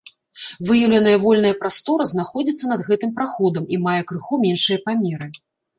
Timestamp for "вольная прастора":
1.25-2.09